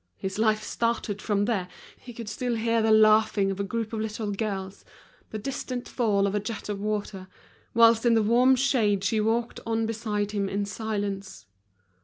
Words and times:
His 0.17 0.39
life 0.39 0.63
started 0.63 1.21
from 1.21 1.45
there, 1.45 1.67
he 1.95 2.11
could 2.11 2.27
still 2.27 2.55
hear 2.55 2.81
the 2.81 2.89
laughing 2.89 3.51
of 3.51 3.59
a 3.59 3.63
group 3.63 3.93
of 3.93 3.99
little 3.99 4.31
girls, 4.31 4.83
the 5.29 5.37
distant 5.37 5.87
fall 5.87 6.25
of 6.25 6.33
a 6.33 6.39
jet 6.39 6.69
of 6.69 6.79
water, 6.79 7.27
whilst 7.75 8.03
in 8.03 8.15
the 8.15 8.23
warm 8.23 8.55
shade 8.55 9.03
she 9.03 9.21
walked 9.21 9.59
on 9.63 9.85
beside 9.85 10.31
him 10.31 10.49
in 10.49 10.65
silence. 10.65 11.45